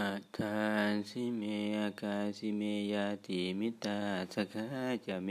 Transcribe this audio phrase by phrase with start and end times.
[0.00, 1.42] อัฏฐานสิเม
[1.78, 4.00] อากาสิเมยาติมิตา
[4.34, 4.66] สกา
[5.06, 5.30] จะเม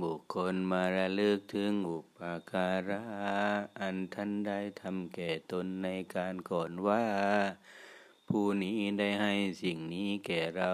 [0.00, 2.18] บุคคลมาระลึกถึงอุป
[2.50, 3.04] การะ
[3.80, 7.04] อันท่านได้ทำแก่ตนในการก่อนว่า
[8.28, 10.72] ผู้นี้ได้ให้สิ่งนี้แก่เรา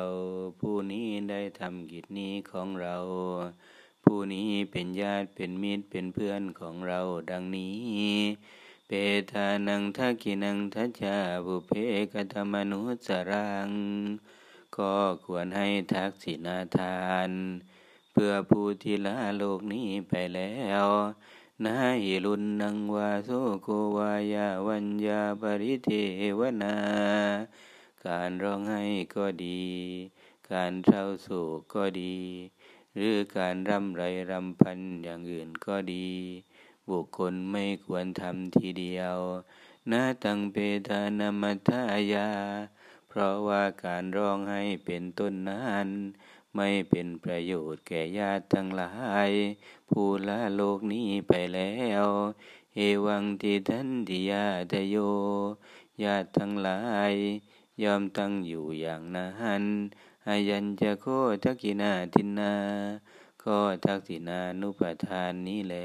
[0.60, 2.96] ผู้นี้ได้ทำกิจนี้ของเรา
[4.04, 7.00] ผู้นี้เป็นญาติเป็นมิตรเป็นเพื่อนของเรา
[7.30, 7.76] ดังนี้
[8.90, 8.94] เป
[9.32, 11.16] ทานังทักินังทัจจา
[11.46, 11.70] บุเพ
[12.12, 13.70] กธรรมนุสรัง
[14.76, 16.98] ก็ควรให้ทักษิณาทา
[17.28, 17.30] น
[18.12, 20.54] เพื่อผู้ที่ละโลกนี้ไปแล้
[20.84, 20.86] ว
[21.64, 23.30] นาหิรุนนังวาโส
[23.62, 25.90] โกวายาวัญญาปริเท
[26.38, 26.76] วนา
[28.06, 28.82] การร้องไห้
[29.14, 29.62] ก็ดี
[30.52, 32.16] การเศร้าโศกก็ดี
[32.94, 36.08] หรือการร่ำไรรำพันอย่างอื่นก็ดี
[36.90, 39.16] บุคคลไม่ควรทำทีเดียว
[39.90, 40.56] นาตังเป
[40.88, 42.28] ทานามัทายา
[43.08, 45.88] เพราะว่าการร้องให้เป็นต้นนั้น
[46.56, 48.92] ไม่เป็นประโยชน์แก่ญาติทั้งหลา
[49.28, 49.30] ย
[49.90, 51.72] ผู้ละโลกนี้ไปแล้
[52.02, 52.06] ว
[52.74, 54.96] เอวังทิทันติยาทโย
[56.02, 56.80] ญาติทั้งหลา
[57.10, 57.12] ย
[57.82, 59.64] ยอมตั้งอยู่อย่างนั้น
[60.28, 61.06] อายัญจะโค
[61.44, 62.54] ทกินาทินา
[63.44, 65.76] ก็ทักษินานุปทานนี้แล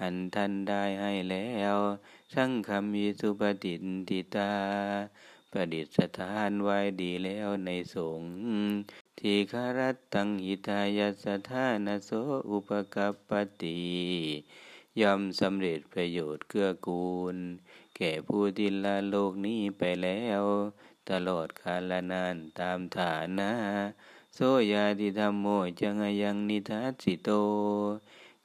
[0.00, 1.76] อันท่านได้ให้แล้ว
[2.32, 3.74] ช่างคำมีสุปฏิ
[4.08, 4.52] ทิตา
[5.50, 5.86] ประดิษ
[6.18, 8.32] ฐานไว้ดีแล้วในสงฆ์
[9.18, 12.10] ทีคารัตตังหิตายสถานโส
[12.50, 13.30] อุปกัปป
[13.62, 13.80] ติ
[15.00, 17.36] ย่อมสำเร็จประโยชน์เกื้อกูล
[17.96, 20.42] แก่ผู้ที่ละโลกนี้ไปแล้ว
[21.10, 23.52] ตลอดกาลนานตามฐานะ
[24.36, 24.40] โส
[24.72, 25.46] ยาติธรรมโม
[25.80, 27.30] จังยังนิทัสสิโต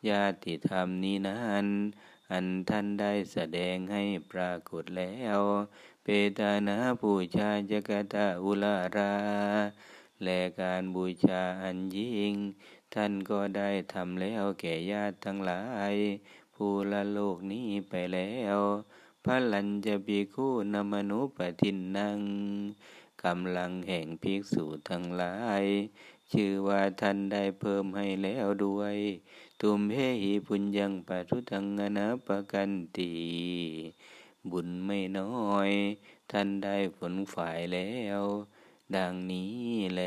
[0.09, 1.67] ญาติธรรมนี้นั้น
[2.31, 5.39] อันท่านได้แสดงให้ปรากฏแล้ว
[6.03, 6.07] เป
[6.39, 9.15] ตานาบูชาจกตาอุลารา
[10.23, 12.33] และการบูชาอันยิ่ง
[12.93, 15.93] ท่านก็ได้ทำแล้วแก่ญาติทั้งหลาย
[16.55, 18.57] ผู้ละโลกนี้ไปแล้ว
[19.25, 22.19] พระลัญจะปีคู่นมนุปทินนัง
[23.25, 25.63] กำลังแห่งภิกษุทั้งหลาย
[26.31, 28.95] ชื่อว่าท่านได้เพิ่มให้แล้วด้วย
[29.61, 33.13] ตุมเพหิปุญญังปัทุตังอนาปกันตี
[34.51, 35.71] บุญไม่น้อย
[36.31, 38.21] ท่านได้ผลฝ่ายแล้ว
[38.95, 40.01] ดังนี้แล